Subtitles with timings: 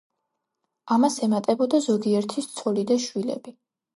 [0.95, 3.55] ამას ემატებოდა ზოგიერთის ცოლი და შვილები.